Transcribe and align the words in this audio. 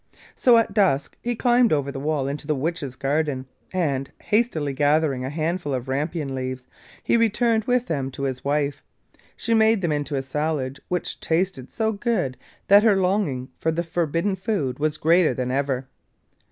So 0.33 0.57
at 0.57 0.73
dusk 0.73 1.15
he 1.21 1.35
climbed 1.35 1.71
over 1.71 1.91
the 1.91 1.99
wall 1.99 2.27
into 2.27 2.47
the 2.47 2.55
witch's 2.55 2.95
garden, 2.95 3.45
and, 3.71 4.11
hastily 4.23 4.73
gathering 4.73 5.23
a 5.23 5.29
handful 5.29 5.75
of 5.75 5.87
rampion 5.87 6.33
leaves, 6.33 6.67
he 7.03 7.17
returned 7.17 7.65
with 7.65 7.85
them 7.85 8.09
to 8.13 8.23
his 8.23 8.43
wife. 8.43 8.81
She 9.37 9.53
made 9.53 9.83
them 9.83 9.91
into 9.91 10.15
a 10.15 10.23
salad, 10.23 10.79
which 10.87 11.19
tasted 11.19 11.69
so 11.69 11.91
good 11.91 12.35
that 12.67 12.81
her 12.81 12.95
longing 12.95 13.49
for 13.59 13.71
the 13.71 13.83
forbidden 13.83 14.35
food 14.35 14.79
was 14.79 14.97
greater 14.97 15.35
than 15.35 15.51
ever. 15.51 15.87